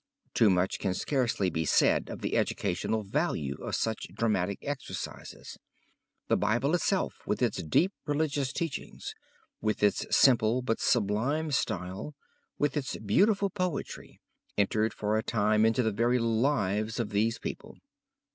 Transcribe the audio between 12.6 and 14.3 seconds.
its beautiful poetry,